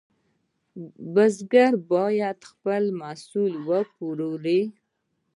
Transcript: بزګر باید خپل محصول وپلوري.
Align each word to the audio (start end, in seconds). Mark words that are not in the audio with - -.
بزګر 1.13 1.73
باید 1.91 2.37
خپل 2.51 2.83
محصول 2.99 3.51
وپلوري. 3.69 4.61